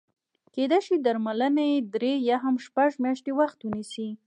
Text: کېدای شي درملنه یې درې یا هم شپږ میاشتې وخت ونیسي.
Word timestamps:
کېدای 0.53 0.81
شي 0.85 0.95
درملنه 1.05 1.63
یې 1.71 1.77
درې 1.93 2.11
یا 2.29 2.37
هم 2.45 2.55
شپږ 2.65 2.91
میاشتې 3.03 3.31
وخت 3.39 3.59
ونیسي. 3.61 4.09